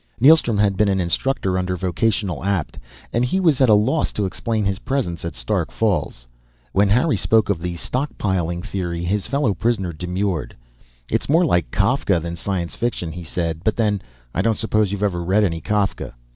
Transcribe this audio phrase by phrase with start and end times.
[0.19, 2.79] Neilstrom had been an instructor under Vocational Apt,
[3.13, 6.25] and he was at a loss to explain his presence at Stark Falls.
[6.71, 10.55] When Harry spoke of the stockpiling theory, his fellow prisoner demurred.
[11.11, 13.63] "It's more like Kafka than science fiction," he said.
[13.63, 14.01] "But then,
[14.33, 16.15] I don't suppose you've ever read any Kafka."